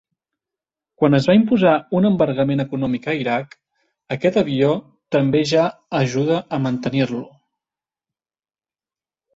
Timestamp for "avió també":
4.43-5.43